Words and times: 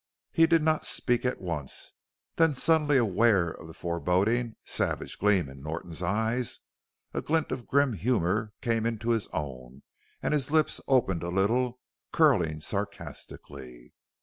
He 0.31 0.47
did 0.47 0.63
not 0.63 0.83
speak 0.87 1.25
at 1.25 1.39
once. 1.39 1.93
Then 2.37 2.55
suddenly 2.55 2.97
aware 2.97 3.51
of 3.51 3.67
the 3.67 3.73
foreboding, 3.75 4.55
savage 4.65 5.19
gleam 5.19 5.47
in 5.47 5.61
Norton's 5.61 6.01
eyes, 6.01 6.61
a 7.13 7.21
glint 7.21 7.51
of 7.51 7.67
grim 7.67 7.93
humor 7.93 8.51
came 8.61 8.87
into 8.87 9.11
his 9.11 9.27
own 9.31 9.83
and 10.23 10.33
his 10.33 10.49
lips 10.49 10.81
opened 10.87 11.21
a 11.21 11.29
little, 11.29 11.79
curling 12.11 12.61
sarcastically. 12.61 13.93